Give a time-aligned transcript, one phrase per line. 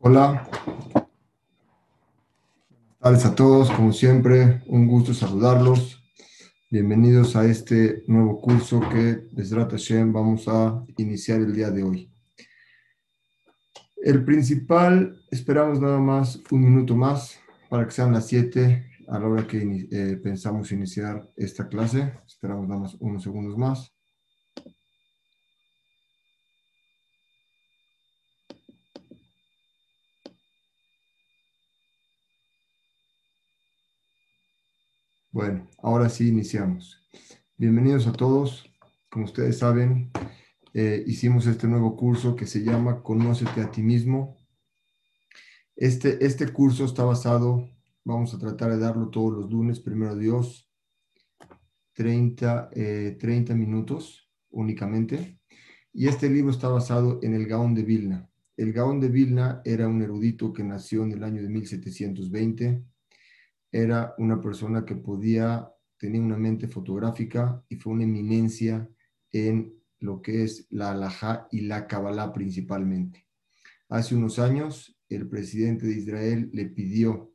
[0.00, 0.48] Hola,
[3.00, 6.00] buenas a todos, como siempre, un gusto saludarlos.
[6.70, 12.12] Bienvenidos a este nuevo curso que desde Hashem vamos a iniciar el día de hoy.
[13.96, 19.26] El principal, esperamos nada más un minuto más para que sean las 7 a la
[19.26, 22.12] hora que eh, pensamos iniciar esta clase.
[22.24, 23.97] Esperamos nada más unos segundos más.
[35.38, 37.00] Bueno, ahora sí iniciamos.
[37.56, 38.68] Bienvenidos a todos.
[39.08, 40.10] Como ustedes saben,
[40.74, 44.36] eh, hicimos este nuevo curso que se llama Conócete a ti mismo.
[45.76, 47.70] Este, este curso está basado,
[48.04, 50.68] vamos a tratar de darlo todos los lunes, primero Dios,
[51.92, 55.38] 30, 30 eh, minutos únicamente.
[55.92, 58.28] Y este libro está basado en el Gaón de Vilna.
[58.56, 62.84] El Gaón de Vilna era un erudito que nació en el año de 1720
[63.70, 68.88] era una persona que podía, tener una mente fotográfica y fue una eminencia
[69.32, 73.26] en lo que es la halajá y la kabbalah principalmente.
[73.88, 77.32] Hace unos años, el presidente de Israel le pidió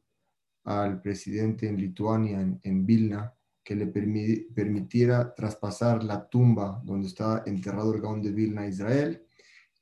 [0.64, 3.34] al presidente en Lituania, en, Vilna,
[3.64, 9.26] que le permitiera traspasar la tumba donde está enterrado el Gaón de Vilna Israel.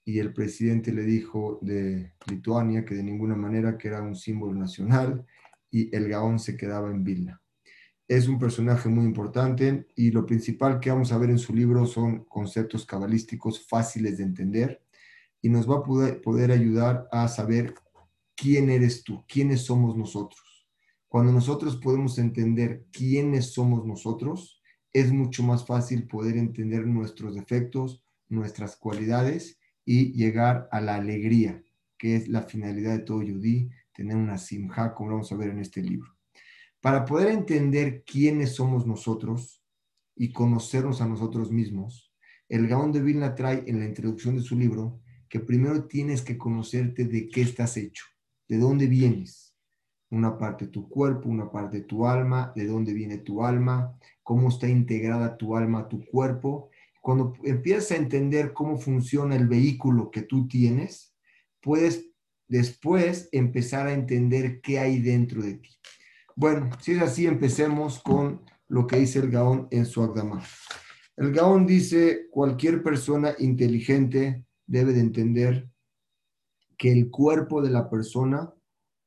[0.04, 4.54] Y el presidente le dijo de Lituania que de ninguna manera que era un símbolo
[4.54, 5.26] nacional
[5.72, 7.42] y el Gaón se quedaba en Vilna.
[8.08, 11.86] Es un personaje muy importante y lo principal que vamos a ver en su libro
[11.86, 14.84] son conceptos cabalísticos fáciles de entender
[15.42, 17.74] y nos va a poder, ayudar a saber
[18.36, 20.68] quién eres tú, quiénes somos nosotros.
[21.08, 24.62] Cuando nosotros podemos entender quiénes somos nosotros,
[24.94, 31.64] es mucho más fácil poder entender nuestros defectos, nuestras cualidades y llegar a la alegría,
[31.98, 33.70] que es la finalidad de todo yudí,
[34.02, 36.10] tener una simja, como vamos a ver en este libro.
[36.80, 39.64] Para poder entender quiénes somos nosotros
[40.16, 42.12] y conocernos a nosotros mismos,
[42.50, 46.38] el Gaón de Vilna trae en la introducción de su libro que primero tienes que
[46.38, 48.04] conocerte de qué estás hecho,
[48.48, 49.56] de dónde vienes.
[50.10, 53.96] Una parte de tu cuerpo, una parte de tu alma, de dónde viene tu alma,
[54.24, 56.72] cómo está integrada tu alma a tu cuerpo.
[57.00, 61.16] Cuando empiezas a entender cómo funciona el vehículo que tú tienes,
[61.62, 62.11] puedes
[62.52, 65.70] después empezar a entender qué hay dentro de ti.
[66.36, 70.44] Bueno, si es así, empecemos con lo que dice el Gaón en su Agdama.
[71.16, 75.70] El Gaón dice, cualquier persona inteligente debe de entender
[76.78, 78.54] que el cuerpo de la persona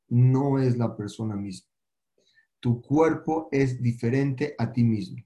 [0.07, 1.69] no es la persona misma.
[2.59, 5.23] Tu cuerpo es diferente a ti mismo.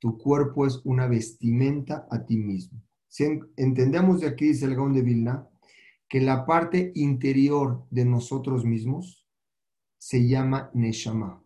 [0.00, 2.82] Tu cuerpo es una vestimenta a ti mismo.
[3.06, 3.24] Si
[3.56, 5.49] entendemos de aquí, dice el Gaón de Vilna,
[6.10, 9.28] que la parte interior de nosotros mismos
[9.96, 11.40] se llama Neshama.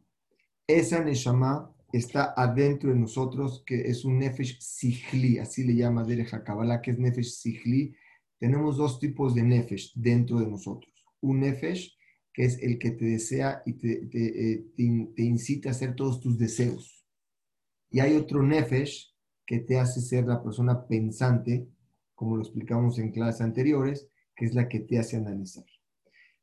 [0.66, 6.42] Esa Neshama está adentro de nosotros, que es un Nefesh Sihli, así le llama Derecha
[6.42, 7.94] Kabbalah, que es Nefesh Sihli.
[8.38, 10.94] Tenemos dos tipos de Nefesh dentro de nosotros.
[11.20, 11.98] Un Nefesh,
[12.32, 14.66] que es el que te desea y te, eh,
[15.14, 17.06] te incita a hacer todos tus deseos.
[17.90, 19.14] Y hay otro Nefesh
[19.44, 21.68] que te hace ser la persona pensante,
[22.14, 25.64] como lo explicamos en clases anteriores, que es la que te hace analizar.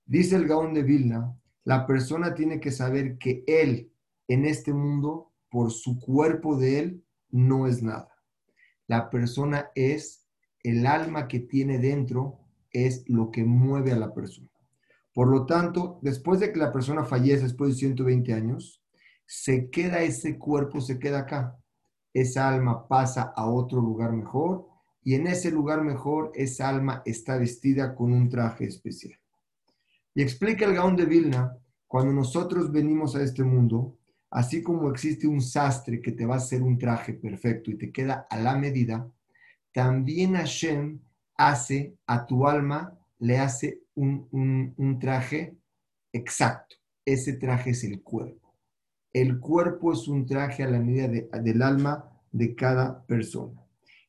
[0.06, 3.92] Dice el Gaón de Vilna, la persona tiene que saber que él
[4.28, 8.10] en este mundo, por su cuerpo de él, no es nada.
[8.88, 10.26] La persona es
[10.64, 12.40] el alma que tiene dentro,
[12.72, 14.50] es lo que mueve a la persona.
[15.14, 18.82] Por lo tanto, después de que la persona fallece, después de 120 años,
[19.26, 21.58] se queda ese cuerpo, se queda acá.
[22.14, 24.71] Esa alma pasa a otro lugar mejor
[25.04, 29.18] y en ese lugar mejor esa alma está vestida con un traje especial.
[30.14, 31.58] Y explica el Gaón de Vilna,
[31.88, 33.98] cuando nosotros venimos a este mundo,
[34.30, 37.92] así como existe un sastre que te va a hacer un traje perfecto y te
[37.92, 39.10] queda a la medida,
[39.74, 41.00] también Hashem
[41.36, 45.58] hace a tu alma, le hace un, traje
[46.12, 46.76] exacto.
[47.06, 48.56] Ese traje es el cuerpo.
[49.14, 51.08] El cuerpo es un traje a la medida
[51.40, 53.62] del alma de cada persona.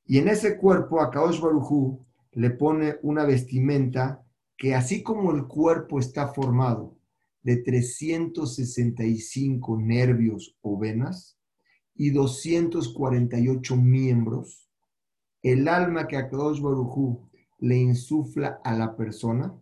[0.05, 4.25] Y en ese cuerpo a Kaosh Barujú le pone una vestimenta
[4.57, 6.97] que así como el cuerpo está formado
[7.43, 11.39] de 365 nervios o venas
[11.95, 14.69] y 248 miembros,
[15.43, 17.29] el alma que a Kadosh Barujú
[17.59, 19.55] le insufla a la persona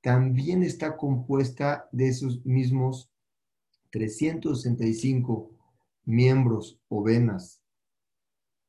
[0.00, 3.10] también está compuesta de esos mismos
[3.90, 5.50] 365
[6.04, 7.60] miembros o venas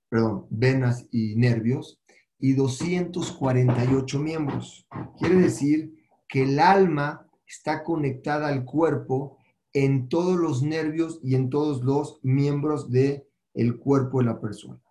[0.09, 1.99] perdón, venas y nervios
[2.39, 4.87] y 248 miembros.
[5.17, 5.93] Quiere decir
[6.27, 9.37] que el alma está conectada al cuerpo
[9.73, 13.23] en todos los nervios y en todos los miembros del
[13.53, 14.81] el cuerpo de la persona.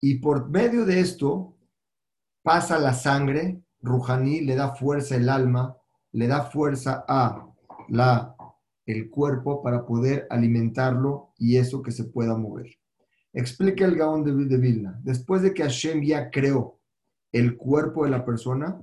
[0.00, 1.56] Y por medio de esto
[2.42, 5.76] pasa la sangre, Rujaní le da fuerza al alma,
[6.12, 7.50] le da fuerza a
[7.88, 8.36] la,
[8.86, 12.78] el cuerpo para poder alimentarlo y eso que se pueda mover.
[13.34, 14.98] Explica el Gaón de, de Vilna.
[15.02, 16.80] Después de que Hashem ya creó
[17.32, 18.80] el cuerpo de la persona,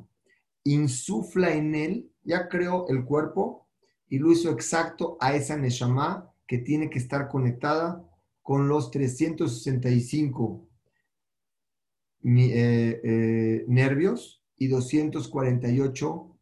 [0.64, 3.68] insufla en él, ya creó el cuerpo
[4.08, 8.06] y lo hizo exacto a esa Neshama que tiene que estar conectada
[8.42, 10.68] con los 365
[12.24, 16.38] eh, eh, nervios y 248,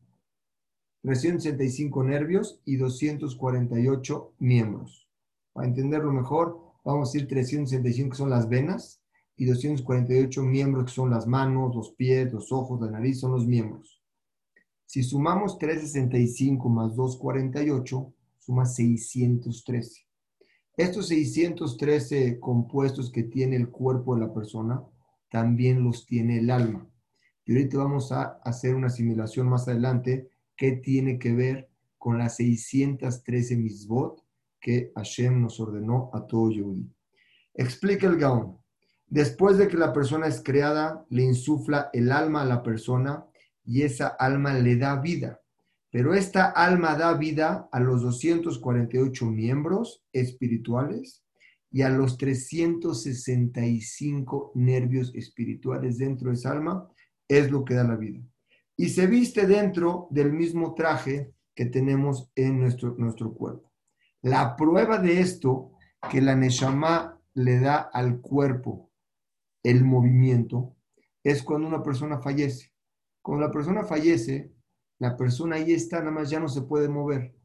[1.04, 5.08] 365 nervios y 248 miembros.
[5.54, 9.02] Para entenderlo mejor, vamos a decir 365 que son las venas
[9.36, 13.46] y 248 miembros que son las manos, los pies, los ojos, la nariz, son los
[13.46, 14.02] miembros.
[14.86, 20.06] Si sumamos 365 más 248, suma 613.
[20.76, 24.84] Estos 613 compuestos que tiene el cuerpo de la persona,
[25.30, 26.90] también los tiene el alma.
[27.46, 32.38] Y ahorita vamos a hacer una simulación más adelante que tiene que ver con las
[32.38, 34.24] 613 misbot
[34.60, 36.92] que Hashem nos ordenó a todo Yehudi.
[37.54, 38.58] Explica el Gaón.
[39.08, 43.26] Después de que la persona es creada, le insufla el alma a la persona
[43.66, 45.42] y esa alma le da vida.
[45.92, 51.24] Pero esta alma da vida a los 248 miembros espirituales
[51.72, 56.88] y a los 365 nervios espirituales dentro de esa alma,
[57.28, 58.20] es lo que da la vida.
[58.76, 63.69] Y se viste dentro del mismo traje que tenemos en nuestro, nuestro cuerpo.
[64.22, 65.72] La prueba de esto,
[66.10, 68.92] que la Neshama le da al cuerpo
[69.64, 70.76] el movimiento,
[71.24, 72.74] es cuando una persona fallece.
[73.22, 74.54] Cuando la persona fallece,
[74.98, 77.36] la persona ahí está, nada más ya no se puede mover.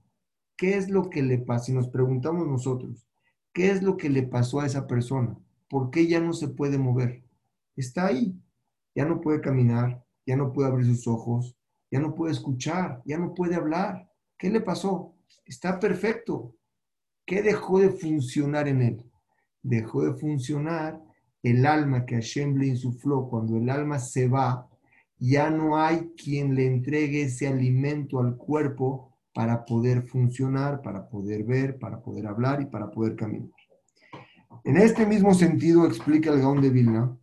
[0.56, 1.66] ¿Qué es lo que le pasa?
[1.66, 3.06] Si nos preguntamos nosotros,
[3.54, 5.38] ¿Qué es lo que le pasó a esa persona?
[5.68, 7.22] ¿Por qué ya no se puede mover?
[7.76, 8.36] Está ahí.
[8.96, 11.56] Ya no puede caminar, ya no puede abrir sus ojos,
[11.90, 14.10] ya no puede escuchar, ya no puede hablar.
[14.36, 15.14] ¿Qué le pasó?
[15.44, 16.56] Está perfecto.
[17.26, 19.10] ¿Qué dejó de funcionar en él?
[19.62, 21.00] Dejó de funcionar
[21.42, 23.28] el alma que Hashem le insufló.
[23.28, 24.68] Cuando el alma se va,
[25.18, 31.44] ya no hay quien le entregue ese alimento al cuerpo para poder funcionar, para poder
[31.44, 33.50] ver, para poder hablar y para poder caminar.
[34.64, 37.16] En este mismo sentido explica el Gaón de Vilna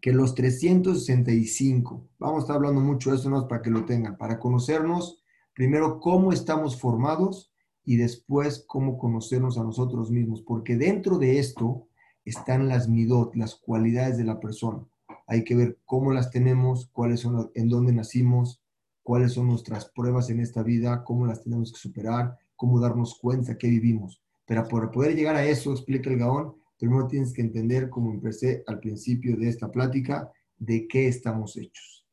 [0.00, 3.48] que los 365, vamos a estar hablando mucho de eso ¿no?
[3.48, 7.53] para que lo tengan, para conocernos primero cómo estamos formados
[7.84, 11.86] y después cómo conocernos a nosotros mismos, porque dentro de esto
[12.24, 14.84] están las midot, las cualidades de la persona.
[15.26, 18.62] Hay que ver cómo las tenemos, cuáles son, en dónde nacimos,
[19.02, 23.58] cuáles son nuestras pruebas en esta vida, cómo las tenemos que superar, cómo darnos cuenta
[23.58, 24.22] que vivimos.
[24.46, 28.64] Pero para poder llegar a eso, explica el Gaón, primero tienes que entender, como empecé
[28.66, 32.03] al principio de esta plática, de qué estamos hechos.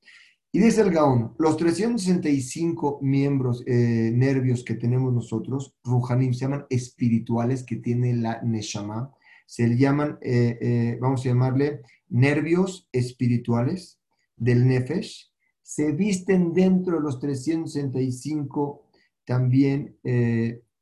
[0.54, 6.66] Y dice el Gaón, los 365 miembros, eh, nervios que tenemos nosotros, Ruhanim, se llaman
[6.70, 9.14] espirituales, que tiene la Neshama,
[9.46, 14.02] se llaman, eh, eh, vamos a llamarle, nervios espirituales
[14.36, 15.32] del Nefesh,
[15.62, 18.90] se visten dentro de los 365
[19.24, 19.96] también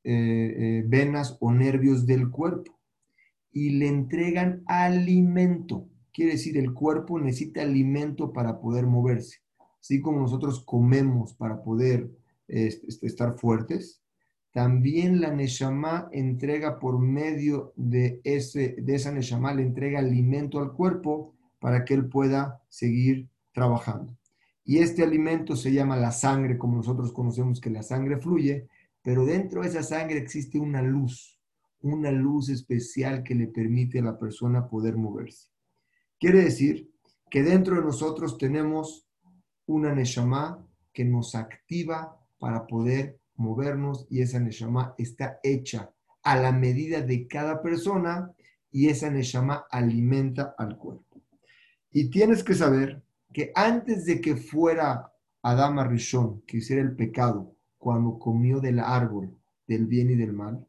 [0.01, 2.79] venas o nervios del cuerpo
[3.51, 5.87] y le entregan alimento.
[6.11, 9.41] Quiere decir, el cuerpo necesita alimento para poder moverse.
[9.79, 12.11] Así como nosotros comemos para poder
[12.47, 14.01] este, estar fuertes,
[14.51, 20.73] también la Neshama entrega por medio de, ese, de esa Neshama, le entrega alimento al
[20.73, 24.17] cuerpo para que él pueda seguir trabajando.
[24.63, 28.67] Y este alimento se llama la sangre, como nosotros conocemos que la sangre fluye,
[29.01, 31.39] pero dentro de esa sangre existe una luz,
[31.81, 35.47] una luz especial que le permite a la persona poder moverse.
[36.19, 36.91] Quiere decir
[37.29, 39.08] que dentro de nosotros tenemos
[39.69, 45.91] una neshama que nos activa para poder movernos y esa neshama está hecha
[46.23, 48.33] a la medida de cada persona
[48.71, 51.21] y esa neshama alimenta al cuerpo.
[51.91, 57.55] Y tienes que saber que antes de que fuera Adama Rishon, que hiciera el pecado,
[57.77, 60.65] cuando comió del árbol del bien y del mal,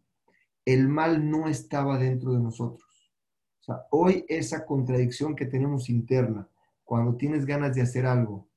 [0.66, 3.14] el mal no estaba dentro de nosotros.
[3.60, 6.46] O sea, hoy esa contradicción que tenemos interna,
[6.84, 8.49] cuando tienes ganas de hacer algo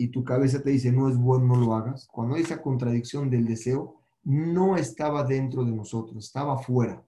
[0.00, 3.28] y tu cabeza te dice no es bueno, no lo hagas, cuando hay esa contradicción
[3.28, 7.04] del deseo, no estaba dentro de nosotros, estaba fuera,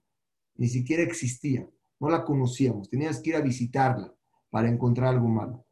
[0.57, 1.67] ni siquiera existía,
[1.99, 4.15] no la conocíamos, tenías que ir a visitarla
[4.51, 5.65] para encontrar algo malo.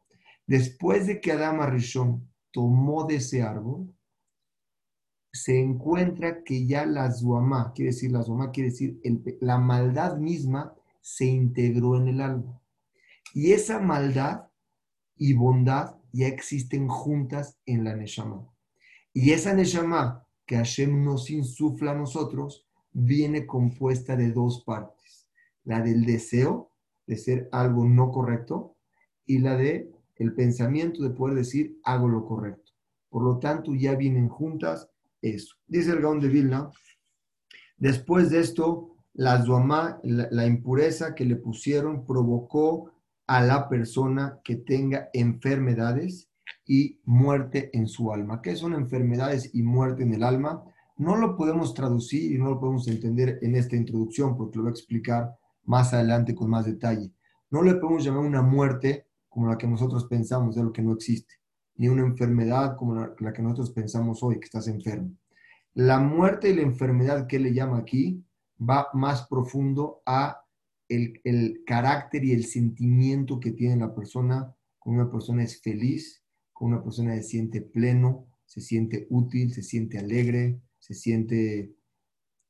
[0.47, 3.93] Después de que Adama Rishon tomó de ese árbol,
[5.31, 8.99] se encuentra que ya la zuamá, quiere decir la zuamá, quiere decir
[9.41, 12.59] la maldad misma se integró en el alma.
[13.35, 14.47] Y esa maldad
[15.15, 18.47] y bondad ya existen juntas en la Neshama.
[19.13, 25.29] Y esa Neshama que Hashem nos insufla a nosotros viene compuesta de dos partes.
[25.63, 26.71] La del deseo
[27.07, 28.75] de ser algo no correcto
[29.25, 32.71] y la de el pensamiento de poder decir hago lo correcto.
[33.09, 34.89] Por lo tanto, ya vienen juntas
[35.21, 35.55] eso.
[35.67, 36.69] Dice el Gaón de Vilna,
[37.77, 39.43] después de esto, la
[40.03, 42.91] la impureza que le pusieron, provocó
[43.31, 46.29] a la persona que tenga enfermedades
[46.67, 48.41] y muerte en su alma.
[48.41, 50.61] ¿Qué son enfermedades y muerte en el alma?
[50.97, 54.71] No lo podemos traducir y no lo podemos entender en esta introducción porque lo voy
[54.71, 55.33] a explicar
[55.63, 57.09] más adelante con más detalle.
[57.49, 60.91] No le podemos llamar una muerte como la que nosotros pensamos de lo que no
[60.91, 61.35] existe,
[61.75, 65.15] ni una enfermedad como la, que nosotros pensamos hoy, que estás enfermo.
[65.73, 68.25] La muerte y la enfermedad que le llama aquí
[68.59, 70.43] va más profundo a
[70.95, 76.77] el, carácter y el sentimiento que tiene la persona, cuando una persona es feliz, cuando
[76.77, 81.73] una persona se siente pleno, se siente útil, se siente alegre, se siente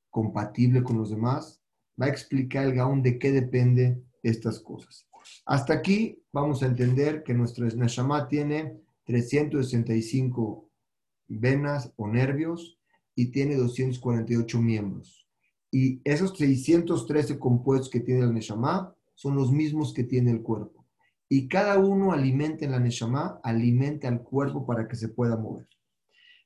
[0.10, 1.62] compatible con los demás.
[2.01, 5.07] Va a explicar el Gaón de qué depende estas cosas.
[5.45, 10.69] Hasta aquí vamos a entender que nuestro Neshama tiene 365
[11.27, 12.79] venas o nervios
[13.15, 15.21] y tiene 248 miembros.
[15.72, 20.86] Y esos 613 compuestos que tiene el Neshama son los mismos que tiene el cuerpo.
[21.30, 25.68] Y cada uno alimenta en la Neshama, alimenta al cuerpo para que se pueda mover.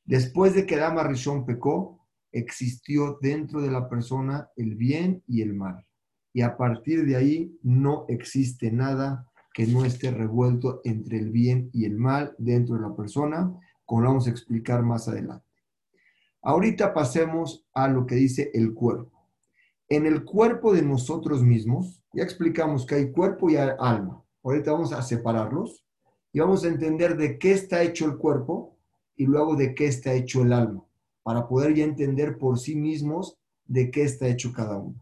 [0.03, 5.55] Después de que Dama Rishon pecó, existió dentro de la persona el bien y el
[5.55, 5.83] mal.
[6.31, 11.71] Y a partir de ahí no existe nada que no esté revuelto entre el bien
[11.73, 13.51] y el mal dentro de la persona,
[13.85, 15.47] como lo vamos a explicar más adelante.
[16.43, 19.14] Ahorita pasemos a lo que dice el cuerpo
[19.89, 24.23] en el cuerpo de nosotros mismos, ya explicamos que hay cuerpo y alma.
[24.43, 25.85] Ahorita vamos a separarlos
[26.31, 28.77] y vamos a entender de qué está hecho el cuerpo
[29.15, 30.83] y luego de qué está hecho el alma,
[31.23, 35.01] para poder ya entender por sí mismos de qué está hecho cada uno.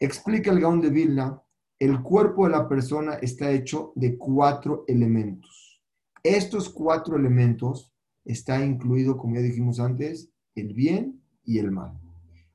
[0.00, 1.40] Explica el Gaón de Vilna,
[1.78, 5.82] el cuerpo de la persona está hecho de cuatro elementos.
[6.22, 7.92] Estos cuatro elementos
[8.24, 12.00] está incluido, como ya dijimos antes, el bien y el mal.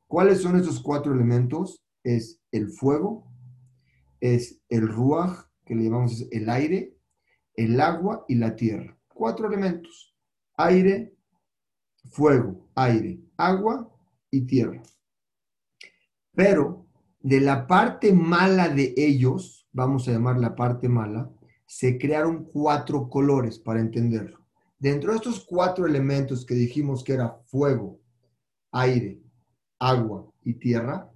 [0.09, 1.83] ¿Cuáles son esos cuatro elementos?
[2.03, 3.31] Es el fuego,
[4.19, 6.97] es el ruaj, que le llamamos el aire,
[7.53, 8.97] el agua y la tierra.
[9.07, 10.17] Cuatro elementos.
[10.57, 11.15] Aire,
[12.09, 13.87] fuego, aire, agua
[14.31, 14.81] y tierra.
[16.33, 16.87] Pero
[17.19, 21.31] de la parte mala de ellos, vamos a llamar la parte mala,
[21.67, 24.39] se crearon cuatro colores para entenderlo.
[24.79, 28.01] Dentro de estos cuatro elementos que dijimos que era fuego,
[28.71, 29.21] aire,
[29.79, 31.11] agua y tierra,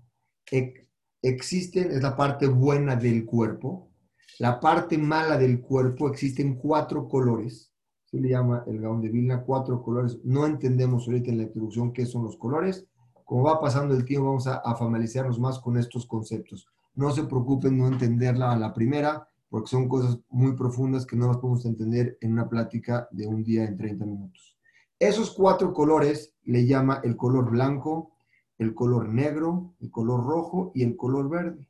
[1.21, 3.91] existen, es la parte buena del cuerpo.
[4.39, 7.71] La parte mala del cuerpo existen cuatro colores.
[8.05, 10.19] Se le llama el Gaón de Vilna, cuatro colores.
[10.23, 12.87] No entendemos ahorita en la introducción qué son los colores.
[13.23, 16.67] Como va pasando el tiempo, vamos a, a familiarizarnos más con estos conceptos.
[16.95, 21.27] No se preocupen no entenderla a la primera, porque son cosas muy profundas que no
[21.27, 24.57] las podemos entender en una plática de un día en 30 minutos.
[24.97, 28.12] Esos cuatro colores le llama el color blanco,
[28.57, 31.65] el color negro, el color rojo y el color verde.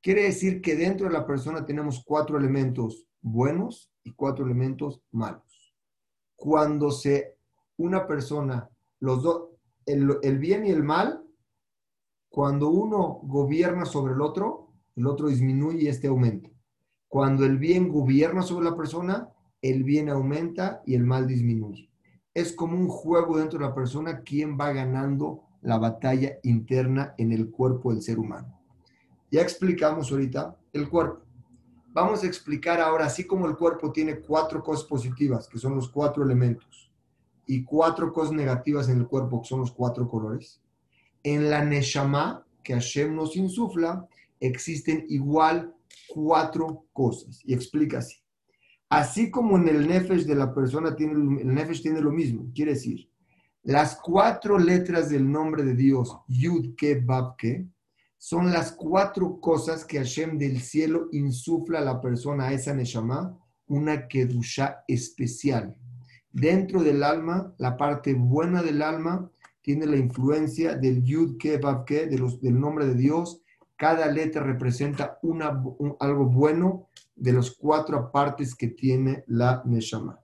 [0.00, 5.74] Quiere decir que dentro de la persona tenemos cuatro elementos buenos y cuatro elementos malos.
[6.34, 7.36] Cuando se
[7.76, 8.68] una persona,
[9.00, 9.50] los dos,
[9.86, 11.22] el, el bien y el mal,
[12.28, 16.50] cuando uno gobierna sobre el otro, el otro disminuye y este aumenta.
[17.08, 19.28] Cuando el bien gobierna sobre la persona,
[19.60, 21.90] el bien aumenta y el mal disminuye.
[22.34, 27.32] Es como un juego dentro de la persona, quién va ganando la batalla interna en
[27.32, 28.60] el cuerpo del ser humano.
[29.30, 31.22] Ya explicamos ahorita el cuerpo.
[31.92, 35.90] Vamos a explicar ahora, así como el cuerpo tiene cuatro cosas positivas, que son los
[35.90, 36.90] cuatro elementos,
[37.46, 40.60] y cuatro cosas negativas en el cuerpo, que son los cuatro colores,
[41.22, 44.08] en la Neshama, que Hashem nos insufla,
[44.40, 45.74] existen igual
[46.08, 47.40] cuatro cosas.
[47.44, 48.16] Y explica así.
[48.88, 52.72] Así como en el Nefesh de la persona tiene, el Nefesh tiene lo mismo, quiere
[52.72, 53.08] decir,
[53.64, 57.68] las cuatro letras del nombre de Dios, Yud Ke Bab Ke,
[58.18, 63.38] son las cuatro cosas que Hashem del cielo insufla a la persona, a esa Neshama,
[63.66, 65.76] una Kedusha especial.
[66.30, 71.84] Dentro del alma, la parte buena del alma tiene la influencia del Yud Ke Bab
[71.84, 73.42] Ke, del nombre de Dios.
[73.76, 75.62] Cada letra representa una,
[76.00, 80.21] algo bueno de los cuatro partes que tiene la Neshama.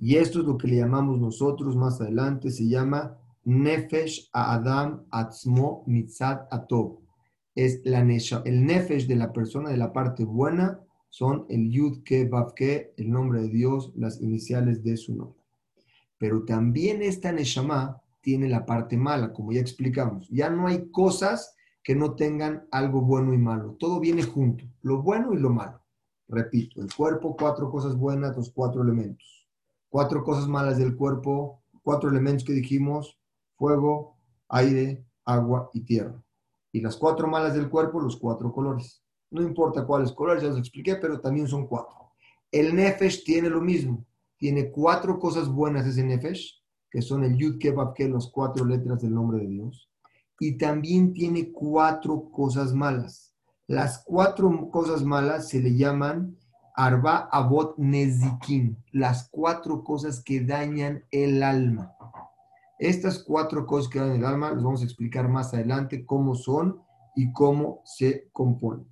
[0.00, 5.84] Y esto es lo que le llamamos nosotros más adelante, se llama Nefesh Adam Atzmo
[5.86, 7.00] Mitzat Atov.
[7.54, 10.80] Es la el Nefesh de la persona de la parte buena,
[11.10, 15.38] son el Yud Ke Vav Ke, el nombre de Dios, las iniciales de su nombre.
[16.16, 20.28] Pero también esta Neshama tiene la parte mala, como ya explicamos.
[20.30, 23.76] Ya no hay cosas que no tengan algo bueno y malo.
[23.78, 25.82] Todo viene junto, lo bueno y lo malo.
[26.26, 29.39] Repito, el cuerpo, cuatro cosas buenas, los cuatro elementos.
[29.90, 33.20] Cuatro cosas malas del cuerpo, cuatro elementos que dijimos,
[33.56, 34.16] fuego,
[34.48, 36.24] aire, agua y tierra.
[36.72, 39.02] Y las cuatro malas del cuerpo, los cuatro colores.
[39.30, 42.12] No importa cuáles colores, ya los expliqué, pero también son cuatro.
[42.50, 44.06] El Nefesh tiene lo mismo.
[44.38, 49.02] Tiene cuatro cosas buenas ese Nefesh, que son el Yud Kebab, que las cuatro letras
[49.02, 49.90] del nombre de Dios
[50.40, 53.34] y también tiene cuatro cosas malas.
[53.68, 56.36] Las cuatro cosas malas se le llaman
[56.84, 61.94] Arba Abot Nezikin, las cuatro cosas que dañan el alma.
[62.78, 66.80] Estas cuatro cosas que dañan el alma las vamos a explicar más adelante cómo son
[67.14, 68.86] y cómo se componen.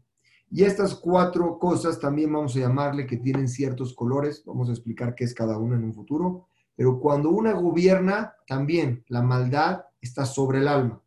[0.51, 5.15] Y estas cuatro cosas también vamos a llamarle que tienen ciertos colores, vamos a explicar
[5.15, 10.27] qué es cada una en un futuro, pero cuando una gobierna, también la maldad está
[10.27, 11.03] sobre el alma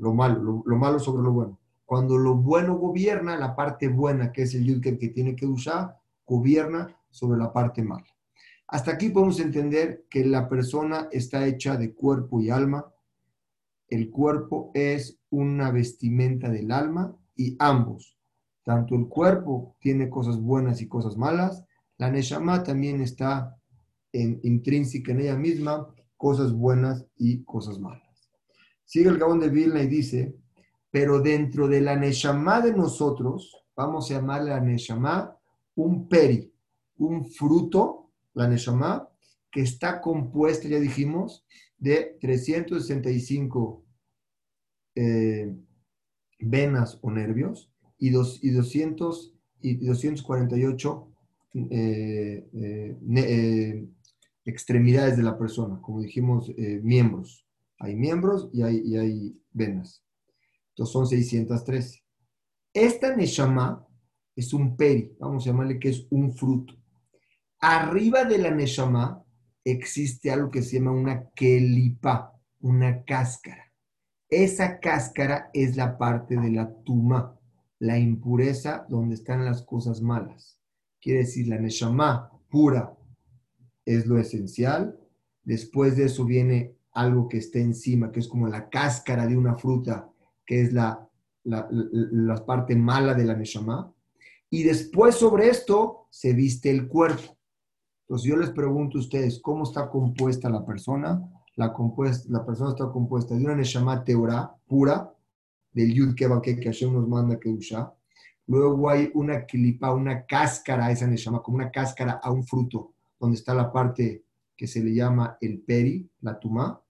[0.00, 1.58] lo malo, lo, malo sobre lo bueno.
[1.84, 5.99] Cuando lo bueno gobierna, la parte buena, que es el yud que tiene que usar,
[6.30, 8.06] gobierna sobre la parte mala.
[8.68, 12.86] Hasta aquí podemos entender que la persona está hecha de cuerpo y alma.
[13.88, 18.16] El cuerpo es una vestimenta del alma y ambos,
[18.62, 21.64] tanto el cuerpo tiene cosas buenas y cosas malas,
[21.98, 23.56] la Neshama también está
[24.12, 28.30] en, intrínseca en ella misma, cosas buenas y cosas malas.
[28.84, 30.36] Sigue el Gabón de Vilna y dice,
[30.90, 35.39] pero dentro de la Neshama de nosotros, vamos a llamarle la Neshama
[35.74, 36.52] un peri,
[36.98, 39.08] un fruto, la Neshama,
[39.50, 41.44] que está compuesta, ya dijimos,
[41.78, 43.84] de 365
[44.94, 45.54] eh,
[46.38, 51.08] venas o nervios y, dos, y, 200, y 248
[51.70, 53.88] eh, eh,
[54.44, 56.52] extremidades de la persona, como dijimos,
[56.82, 57.46] miembros.
[57.78, 60.04] Hay miembros y hay, hay venas.
[60.70, 62.04] Entonces son 613.
[62.72, 63.86] Esta Neshama
[64.40, 66.74] es un peri, vamos a llamarle que es un fruto.
[67.60, 69.24] Arriba de la Neshama
[69.64, 73.72] existe algo que se llama una kelipa, una cáscara.
[74.28, 77.38] Esa cáscara es la parte de la tuma,
[77.78, 80.60] la impureza donde están las cosas malas.
[81.00, 82.96] Quiere decir, la Neshama pura
[83.84, 84.98] es lo esencial.
[85.42, 89.56] Después de eso viene algo que esté encima, que es como la cáscara de una
[89.56, 90.08] fruta,
[90.46, 91.08] que es la,
[91.44, 93.92] la, parte mala de la Neshama.
[94.50, 97.36] Y después sobre esto se viste el cuerpo.
[98.02, 101.22] Entonces yo les pregunto a ustedes, ¿cómo está compuesta la persona?
[101.54, 105.14] La, compuesta, la persona está compuesta de una Neshama Teorá pura,
[105.72, 107.94] del Yud Keba que Hashem nos manda que usa.
[108.48, 113.36] Luego hay una kilipa, una cáscara esa Neshama, como una cáscara a un fruto, donde
[113.36, 114.24] está la parte
[114.56, 116.82] que se le llama el peri, la tumá,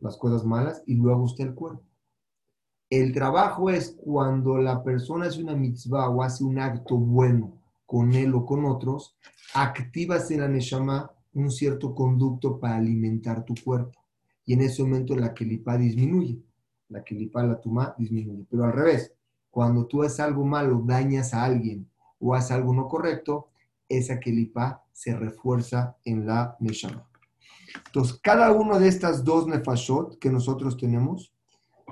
[0.00, 1.85] las cosas malas, y luego usted el cuerpo.
[2.88, 8.14] El trabajo es cuando la persona hace una mitzvah o hace un acto bueno con
[8.14, 9.16] él o con otros,
[9.54, 13.98] activas en la neshama un cierto conducto para alimentar tu cuerpo.
[14.44, 16.38] Y en ese momento la kelipa disminuye.
[16.88, 18.46] La kelipa, la tumá, disminuye.
[18.48, 19.12] Pero al revés,
[19.50, 21.88] cuando tú haces algo malo, dañas a alguien
[22.20, 23.48] o haces algo no correcto,
[23.88, 27.08] esa kelipa se refuerza en la neshama.
[27.86, 31.35] Entonces, cada uno de estas dos nefashot que nosotros tenemos,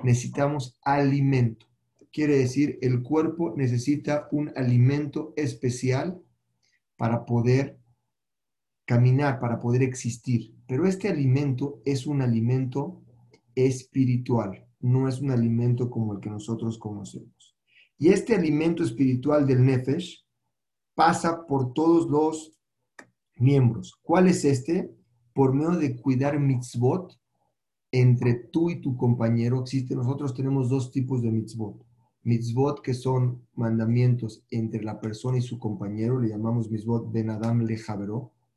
[0.03, 1.67] necesitamos alimento.
[2.11, 6.21] Quiere decir, el cuerpo necesita un alimento especial
[6.97, 7.77] para poder
[8.85, 10.53] caminar, para poder existir.
[10.67, 13.01] Pero este alimento es un alimento
[13.53, 17.55] espiritual, no es un alimento como el que nosotros conocemos.
[17.97, 20.25] Y este alimento espiritual del Nefesh
[20.93, 22.57] pasa por todos los
[23.35, 23.93] miembros.
[24.01, 24.95] ¿Cuál es este?
[25.35, 27.13] por medio de cuidar mitzvot
[27.95, 29.61] entre tú y tu compañero.
[29.61, 31.81] Existe, nosotros tenemos dos tipos de mitzvot.
[32.23, 37.61] Mitzvot que son mandamientos entre la persona y su compañero, le llamamos mitzvot ben Adam
[37.61, 37.79] le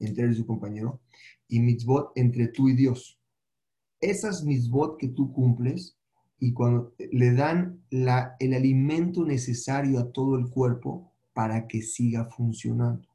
[0.01, 1.01] entre él y su compañero,
[1.48, 3.20] y mitzvot entre tú y Dios.
[4.01, 5.96] Esas mitzvot que tú cumples
[6.40, 12.24] y cuando le dan la, el alimento necesario a todo el cuerpo para que siga
[12.24, 13.08] funcionando.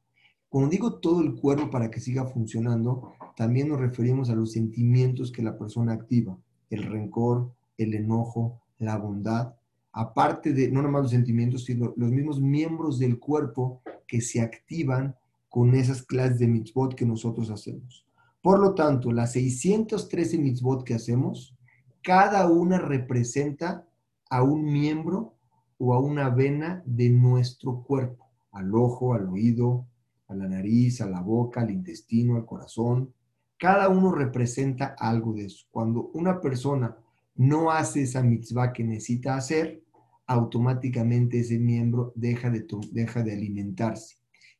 [0.53, 5.31] Cuando digo todo el cuerpo para que siga funcionando, también nos referimos a los sentimientos
[5.31, 6.37] que la persona activa,
[6.69, 9.55] el rencor, el enojo, la bondad,
[9.93, 15.15] aparte de no nomás los sentimientos, sino los mismos miembros del cuerpo que se activan
[15.49, 18.05] con esas clases de mitzvot que nosotros hacemos.
[18.39, 21.57] Por lo tanto, las 613 mitzvot que hacemos,
[22.03, 23.87] cada una representa
[24.29, 25.33] a un miembro
[25.79, 29.87] o a una vena de nuestro cuerpo, al ojo, al oído,
[30.35, 33.13] la nariz, a la boca, al intestino, al corazón.
[33.57, 35.65] Cada uno representa algo de eso.
[35.71, 36.97] Cuando una persona
[37.35, 39.83] no hace esa mitzvah que necesita hacer,
[40.27, 44.17] automáticamente ese miembro deja de, deja de alimentarse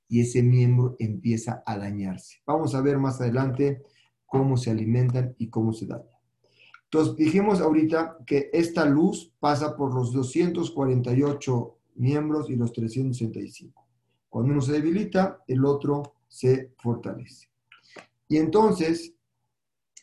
[0.08, 2.38] y ese miembro empieza a dañarse.
[2.46, 3.82] Vamos a ver más adelante
[4.26, 6.08] cómo se alimentan y cómo se dañan.
[6.84, 13.83] Entonces, dijimos ahorita que esta luz pasa por los 248 miembros y los 365.
[14.34, 17.50] Cuando uno se debilita, el otro se fortalece.
[18.28, 19.14] Y entonces,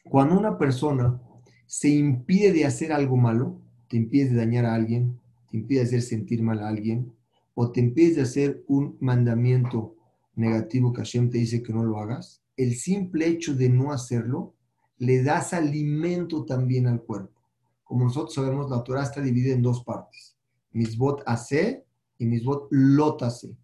[0.05, 1.21] cuando una persona
[1.67, 5.19] se impide de hacer algo malo, te impide de dañar a alguien,
[5.51, 7.13] te impide de hacer sentir mal a alguien,
[7.55, 9.97] o te impide de hacer un mandamiento
[10.37, 14.55] negativo que Hashem te dice que no lo hagas, el simple hecho de no hacerlo,
[14.99, 17.43] le das alimento también al cuerpo.
[17.83, 20.37] Como nosotros sabemos, la Torah está dividida en dos partes.
[20.71, 21.85] Misbot hace
[22.17, 23.57] y misbot lot hace.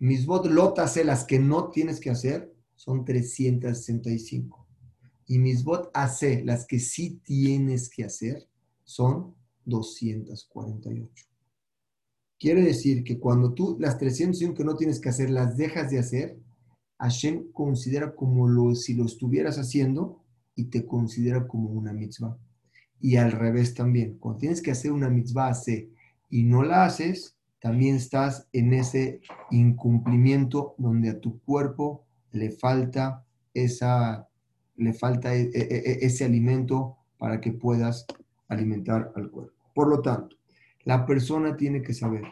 [0.00, 4.66] Misbot lot hace, las que no tienes que hacer, son 365.
[5.26, 8.48] Y misbot hace, las que sí tienes que hacer,
[8.84, 9.34] son
[9.64, 11.26] 248.
[12.38, 15.98] Quiere decir que cuando tú las 305 que no tienes que hacer las dejas de
[15.98, 16.38] hacer,
[16.98, 22.38] Hashem considera como lo, si lo estuvieras haciendo y te considera como una mitzvah.
[23.00, 25.90] Y al revés también, cuando tienes que hacer una mitzvah hace
[26.30, 33.24] y no la haces, también estás en ese incumplimiento donde a tu cuerpo le falta
[33.54, 34.28] esa
[34.76, 38.06] le falta e, e, e, ese alimento para que puedas
[38.48, 39.52] alimentar al cuerpo.
[39.74, 40.36] Por lo tanto,
[40.84, 42.22] la persona tiene que saber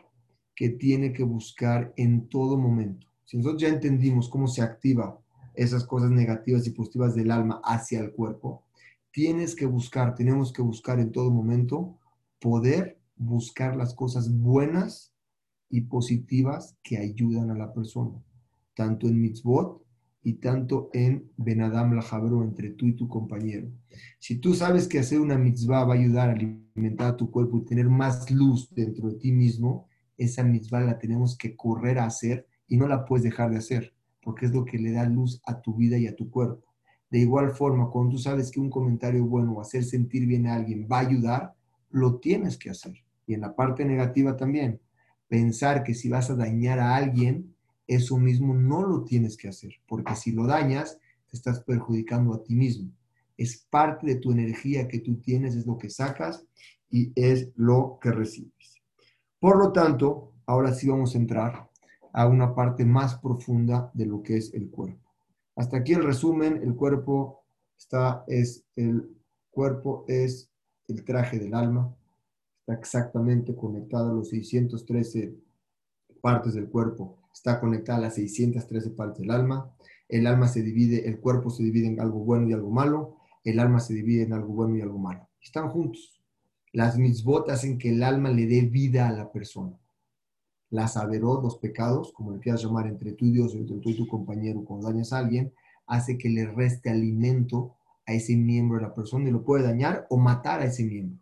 [0.54, 3.06] que tiene que buscar en todo momento.
[3.24, 5.18] Si nosotros ya entendimos cómo se activa
[5.54, 8.62] esas cosas negativas y positivas del alma hacia el cuerpo,
[9.10, 11.98] tienes que buscar, tenemos que buscar en todo momento
[12.40, 15.15] poder buscar las cosas buenas
[15.68, 18.22] y positivas que ayudan a la persona,
[18.74, 19.82] tanto en mitzvot
[20.22, 23.70] y tanto en Benadam la Jabro, entre tú y tu compañero.
[24.18, 27.58] Si tú sabes que hacer una mitzvah va a ayudar a alimentar a tu cuerpo
[27.58, 32.06] y tener más luz dentro de ti mismo, esa mitzvah la tenemos que correr a
[32.06, 35.40] hacer y no la puedes dejar de hacer, porque es lo que le da luz
[35.46, 36.74] a tu vida y a tu cuerpo.
[37.10, 40.54] De igual forma, cuando tú sabes que un comentario bueno o hacer sentir bien a
[40.54, 41.54] alguien va a ayudar,
[41.90, 42.94] lo tienes que hacer.
[43.26, 44.80] Y en la parte negativa también,
[45.28, 47.54] pensar que si vas a dañar a alguien,
[47.86, 52.42] eso mismo no lo tienes que hacer, porque si lo dañas, te estás perjudicando a
[52.42, 52.90] ti mismo.
[53.36, 56.46] Es parte de tu energía que tú tienes, es lo que sacas
[56.90, 58.82] y es lo que recibes.
[59.38, 61.70] Por lo tanto, ahora sí vamos a entrar
[62.12, 65.12] a una parte más profunda de lo que es el cuerpo.
[65.54, 67.44] Hasta aquí el resumen, el cuerpo
[67.76, 69.16] está, es, el
[69.50, 70.50] cuerpo es
[70.88, 71.94] el traje del alma,
[72.66, 75.34] está exactamente conectado a los 613
[76.20, 79.70] partes del cuerpo está conectada a las 613 partes del alma.
[80.08, 83.18] El alma se divide, el cuerpo se divide en algo bueno y algo malo.
[83.44, 85.28] El alma se divide en algo bueno y algo malo.
[85.42, 86.22] Están juntos.
[86.72, 89.78] Las mitzvot hacen que el alma le dé vida a la persona.
[90.70, 93.96] Las averot, los pecados, como le quieras llamar, entre tú y Dios, entre tú y
[93.96, 95.52] tu compañero, cuando dañas a alguien,
[95.86, 97.76] hace que le reste alimento
[98.06, 101.18] a ese miembro de la persona y lo puede dañar o matar a ese miembro.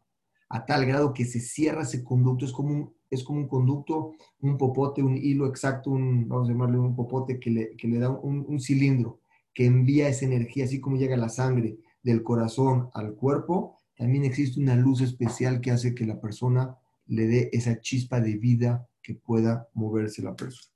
[0.54, 4.12] A tal grado que se cierra ese conducto, es como un es como un conducto,
[4.40, 7.98] un popote, un hilo exacto, un, vamos a llamarle un popote que le, que le
[7.98, 9.20] da un, cilindro
[9.52, 14.60] que envía esa energía, así como llega la sangre del corazón al cuerpo, también existe
[14.60, 19.14] una luz especial que hace que la persona le dé esa chispa de vida que
[19.14, 20.74] pueda moverse la persona.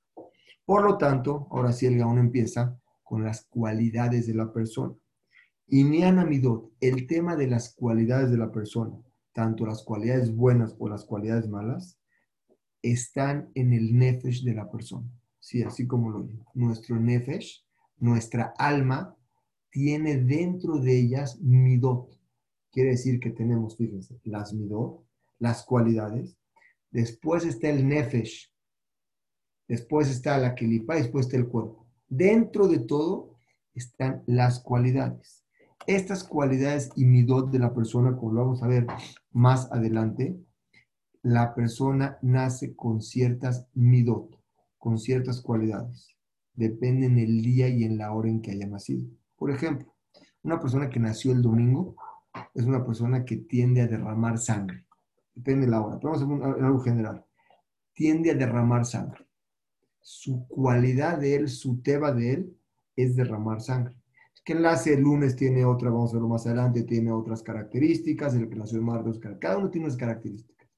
[0.64, 4.94] Por lo tanto, ahora sí el gaón empieza con las cualidades de la persona.
[5.66, 8.96] Y Midot, el tema de las cualidades de la persona,
[9.38, 11.96] tanto las cualidades buenas o las cualidades malas,
[12.82, 15.08] están en el nefesh de la persona.
[15.38, 16.50] Sí, así como lo digo.
[16.54, 17.64] Nuestro nefesh,
[17.98, 19.16] nuestra alma,
[19.70, 22.20] tiene dentro de ellas midot.
[22.72, 25.04] Quiere decir que tenemos, fíjense, las midot,
[25.38, 26.36] las cualidades.
[26.90, 28.52] Después está el nefesh.
[29.68, 31.86] Después está la kelipa, después está el cuerpo.
[32.08, 33.38] Dentro de todo
[33.72, 35.44] están las cualidades.
[35.88, 38.86] Estas cualidades y midot de la persona, como lo vamos a ver
[39.32, 40.38] más adelante,
[41.22, 44.38] la persona nace con ciertas midot,
[44.76, 46.14] con ciertas cualidades.
[46.52, 49.08] Depende en el día y en la hora en que haya nacido.
[49.34, 49.94] Por ejemplo,
[50.42, 51.96] una persona que nació el domingo
[52.54, 54.84] es una persona que tiende a derramar sangre.
[55.34, 55.98] Depende de la hora.
[55.98, 57.24] Pero vamos a hacer algo general.
[57.94, 59.26] Tiende a derramar sangre.
[60.02, 62.58] Su cualidad de él, su teba de él,
[62.94, 63.97] es derramar sangre.
[64.44, 68.48] Que nace el lunes tiene otra, vamos a verlo más adelante, tiene otras características, el
[68.48, 70.68] que nació martes, cada uno tiene unas características.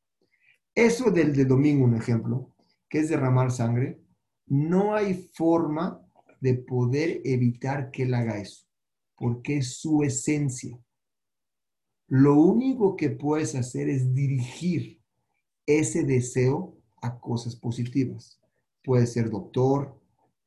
[0.74, 2.54] Eso del de domingo, un ejemplo,
[2.88, 4.00] que es derramar sangre,
[4.46, 6.00] no hay forma
[6.40, 8.66] de poder evitar que él haga eso,
[9.16, 10.78] porque es su esencia.
[12.08, 15.00] Lo único que puedes hacer es dirigir
[15.66, 18.40] ese deseo a cosas positivas.
[18.82, 19.99] Puede ser doctor,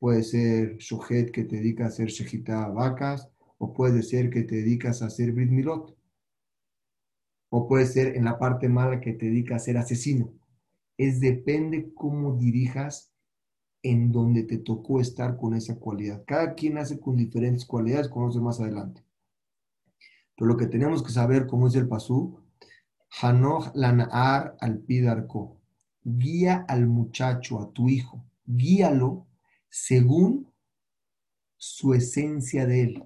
[0.04, 4.56] puede ser shohet que te dedica a hacer shejita vacas, o puede ser que te
[4.56, 5.96] dedicas a hacer brit milot,
[7.50, 10.34] o puede ser en la parte mala que te dedicas a ser asesino.
[10.98, 13.14] Es depende cómo dirijas
[13.82, 16.26] en donde te tocó estar con esa cualidad.
[16.28, 19.06] Cada quien hace con diferentes cualidades, conoce más adelante.
[20.36, 22.42] Pero lo que tenemos que saber, como es el pasú,
[23.22, 25.62] Hanoch lanar al pidarco.
[26.04, 28.22] Guía al muchacho, a tu hijo.
[28.46, 29.28] Guíalo
[29.76, 30.54] según
[31.58, 33.04] su esencia de él.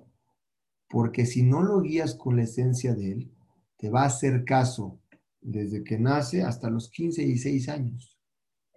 [0.89, 3.31] Porque si no lo guías con la esencia de él,
[3.77, 4.99] te va a hacer caso
[5.39, 8.19] desde que nace hasta los 15 y 16 años.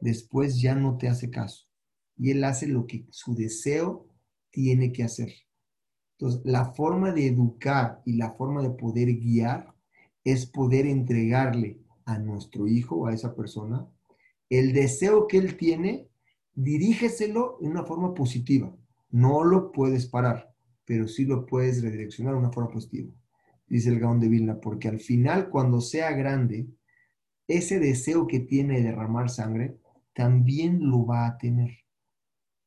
[0.00, 1.66] Después ya no te hace caso.
[2.16, 4.06] Y él hace lo que su deseo
[4.50, 5.32] tiene que hacer.
[6.16, 9.74] Entonces, la forma de educar y la forma de poder guiar
[10.22, 13.90] es poder entregarle a nuestro hijo a esa persona
[14.48, 16.09] el deseo que él tiene
[16.54, 18.74] dirígeselo en una forma positiva.
[19.10, 23.12] No lo puedes parar, pero sí lo puedes redireccionar de una forma positiva.
[23.66, 26.68] Dice el Gaón de Vilna, porque al final, cuando sea grande,
[27.46, 29.78] ese deseo que tiene de derramar sangre,
[30.12, 31.70] también lo va a tener.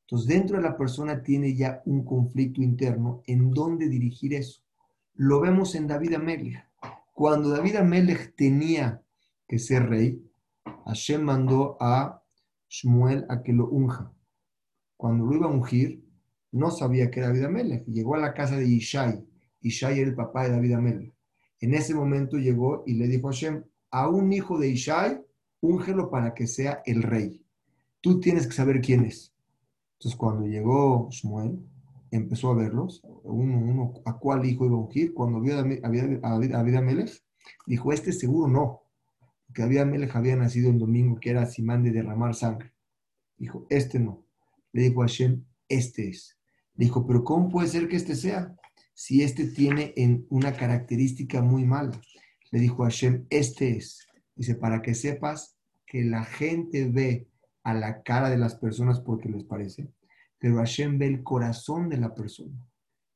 [0.02, 4.62] Entonces, dentro de la persona tiene ya un conflicto interno en dónde dirigir eso.
[5.14, 6.66] Lo vemos en David Amelech.
[7.14, 9.02] Cuando David Amelech tenía
[9.48, 10.24] que ser rey,
[10.86, 12.23] Hashem mandó a
[12.74, 14.12] Shmuel a que lo unja.
[14.98, 16.04] Cuando lo iba a ungir,
[16.52, 17.86] no sabía que era David Amelech.
[17.86, 19.24] Llegó a la casa de Ishai.
[19.62, 21.14] Ishai era el papá de David Amelech.
[21.60, 25.22] En ese momento llegó y le dijo a Hashem, a un hijo de Ishai,
[25.62, 27.46] úngelo para que sea el rey.
[28.02, 29.32] Tú tienes que saber quién es.
[30.00, 31.60] Entonces, cuando llegó Shmuel,
[32.10, 35.14] empezó a verlos, uno, uno a cuál hijo iba a ungir.
[35.14, 37.24] Cuando vio a David Amelech,
[37.68, 38.83] dijo, este seguro no
[39.54, 42.74] que había Melech había nacido un domingo que era Simán de derramar sangre.
[43.38, 44.26] Dijo, este no.
[44.72, 46.38] Le dijo a Hashem, este es.
[46.74, 48.56] dijo, pero ¿cómo puede ser que este sea?
[48.94, 52.00] Si este tiene en una característica muy mala.
[52.52, 54.08] Le dijo a Hashem, este es.
[54.36, 57.28] Dice, para que sepas que la gente ve
[57.64, 59.90] a la cara de las personas porque les parece,
[60.40, 62.68] pero Hashem ve el corazón de la persona.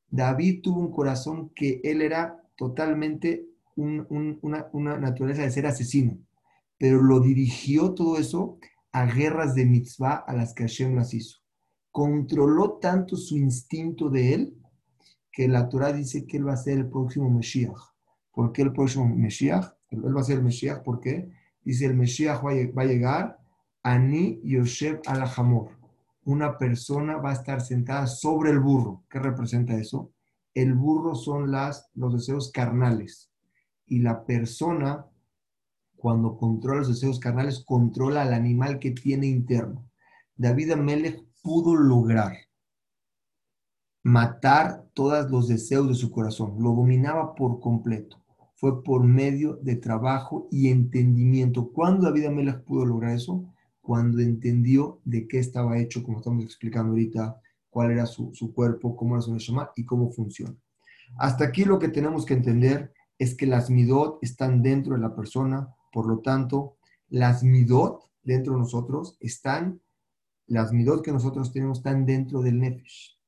[0.08, 3.46] David tuvo un corazón que él era totalmente
[3.76, 6.18] una naturaleza de ser asesino
[6.78, 8.58] pero lo dirigió todo eso
[8.92, 11.38] a guerras de mitzvah a las que Hashem las hizo.
[11.90, 14.54] Controló tanto su instinto de él
[15.32, 17.74] que la Torah dice que él va a ser el próximo Mesías.
[18.32, 19.74] ¿Por qué el próximo Mesías?
[19.90, 21.30] Él va a ser el Mesías, ¿por qué?
[21.62, 23.38] Dice el Mesías va a llegar,
[23.82, 25.70] Ani Yosef Alahamor.
[26.24, 29.04] Una persona va a estar sentada sobre el burro.
[29.08, 30.12] ¿Qué representa eso?
[30.54, 33.30] El burro son las, los deseos carnales
[33.86, 35.06] y la persona
[35.98, 39.84] cuando controla los deseos carnales, controla al animal que tiene interno.
[40.36, 42.36] David Amelech pudo lograr
[44.04, 48.16] matar todos los deseos de su corazón, lo dominaba por completo.
[48.56, 51.70] Fue por medio de trabajo y entendimiento.
[51.72, 53.44] ¿Cuándo David Amelech pudo lograr eso?
[53.80, 59.14] Cuando entendió de qué estaba hecho, como estamos explicando ahorita, cuál era su, cuerpo, cómo
[59.14, 60.56] era su neshama y cómo funciona.
[61.16, 65.14] Hasta aquí lo que tenemos que entender es que las midot están dentro de la
[65.14, 66.76] persona, por lo tanto,
[67.08, 69.80] las midot dentro de nosotros están,
[70.46, 73.18] las midot que nosotros tenemos están dentro del nefesh.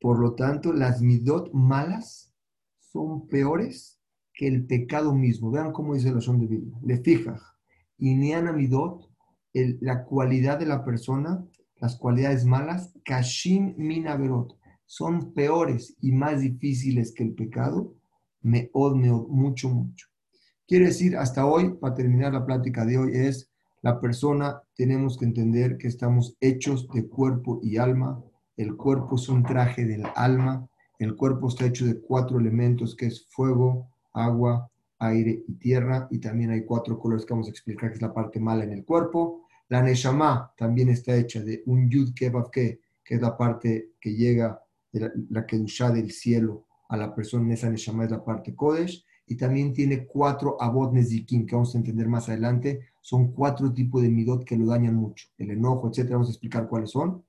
[0.00, 2.32] Por lo tanto, las midot malas
[2.78, 4.00] son peores
[4.32, 5.50] que el pecado mismo.
[5.50, 6.78] Vean cómo dice la son de Biblia.
[6.82, 7.40] Le fija,
[7.98, 9.10] y niana midot,
[9.52, 11.44] la cualidad de la persona,
[11.80, 17.94] las cualidades malas, kashim minaverot, son peores y más difíciles que el pecado,
[18.40, 20.07] me od, mucho, mucho.
[20.68, 23.50] Quiere decir, hasta hoy, para terminar la plática de hoy, es
[23.80, 28.22] la persona, tenemos que entender que estamos hechos de cuerpo y alma.
[28.54, 30.68] El cuerpo es un traje del alma.
[30.98, 36.06] El cuerpo está hecho de cuatro elementos, que es fuego, agua, aire y tierra.
[36.10, 38.72] Y también hay cuatro colores que vamos a explicar, que es la parte mala en
[38.72, 39.46] el cuerpo.
[39.70, 44.14] La Neshama también está hecha de un Yud Kebav que, que es la parte que
[44.14, 47.54] llega la, la Kedusha del cielo a la persona.
[47.54, 51.78] Esa Neshama es la parte Kodesh y también tiene cuatro abot nezikim, que vamos a
[51.78, 52.80] entender más adelante.
[53.02, 55.28] Son cuatro tipos de midot que lo dañan mucho.
[55.36, 57.22] El enojo, etcétera, vamos a explicar cuáles son.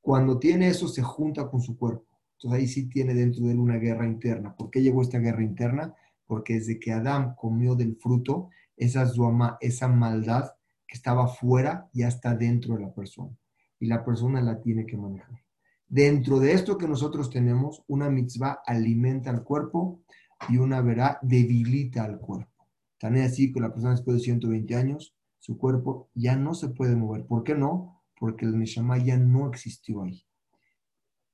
[0.00, 2.04] Cuando tiene eso, se junta con su cuerpo.
[2.32, 4.54] Entonces ahí sí tiene dentro de él una guerra interna.
[4.56, 5.94] ¿Por qué llegó esta guerra interna?
[6.26, 10.50] Porque desde que Adán comió del fruto, esa zuama, esa maldad
[10.86, 13.36] que estaba fuera ya está dentro de la persona.
[13.78, 15.40] Y la persona la tiene que manejar.
[15.86, 20.00] Dentro de esto que nosotros tenemos, una mitzvah alimenta al cuerpo
[20.48, 22.66] y una verá debilita al cuerpo.
[22.98, 26.68] Tan es así que la persona después de 120 años, su cuerpo ya no se
[26.68, 27.24] puede mover.
[27.24, 28.02] ¿Por qué no?
[28.18, 30.24] Porque el Neshama ya no existió ahí.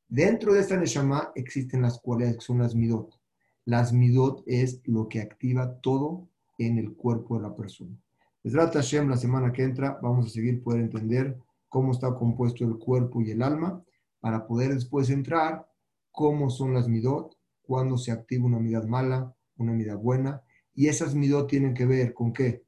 [0.09, 3.19] Dentro de esta Neshama existen las cualidades son las Midot.
[3.65, 7.97] Las Midot es lo que activa todo en el cuerpo de la persona.
[8.43, 11.39] Desde Hashem, la semana que entra, vamos a seguir poder entender
[11.71, 13.83] cómo está compuesto el cuerpo y el alma
[14.21, 15.67] para poder después entrar
[16.13, 17.37] cómo son las midot,
[17.67, 20.43] cuando se activa una midad mala, una midad buena,
[20.75, 22.65] y esas midot tienen que ver con qué?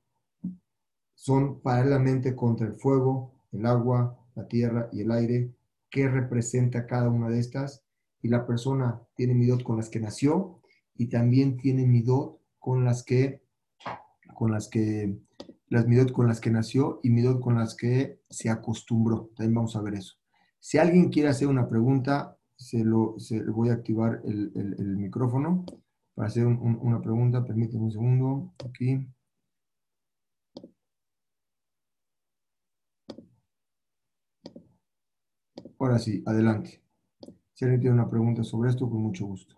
[1.15, 5.51] Son paralelamente contra el fuego, el agua, la tierra y el aire,
[5.91, 7.83] qué representa cada una de estas,
[8.23, 10.61] y la persona tiene midot con las que nació
[10.97, 13.43] y también tiene midot con las que
[14.35, 15.17] con las que
[15.69, 19.31] las midot con las que nació y midot con las que se acostumbró.
[19.37, 20.17] También vamos a ver eso.
[20.59, 23.17] Si alguien quiere hacer una pregunta, se lo,
[23.55, 25.65] voy a activar el, micrófono
[26.15, 27.45] para hacer una pregunta.
[27.45, 28.55] Permíteme un segundo.
[28.65, 29.07] Aquí.
[35.79, 36.83] Ahora sí, adelante.
[37.55, 39.57] Si alguien tiene una pregunta sobre esto, con mucho gusto.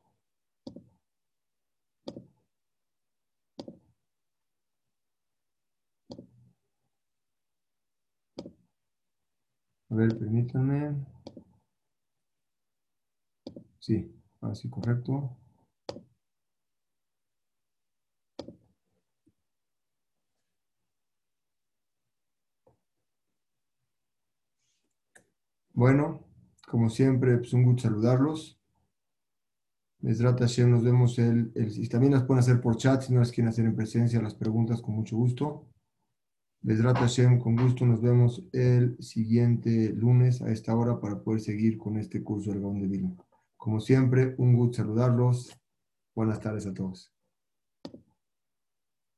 [9.91, 10.95] A ver, permítanme.
[13.89, 15.35] Sí, así correcto.
[25.73, 26.27] Bueno,
[26.69, 28.59] como siempre, pues un gusto saludarlos.
[30.01, 33.31] Les trata nos vemos el, el, también las pueden hacer por chat si no las
[33.31, 35.69] quieren hacer en presencia las preguntas con mucho gusto.
[36.63, 41.79] Besrat Hashem, con gusto nos vemos el siguiente lunes a esta hora para poder seguir
[41.79, 43.28] con este curso del Gaón de Vino.
[43.69, 45.55] Como siempre, un gusto saludarlos.
[46.15, 47.13] Buenas tardes a todos.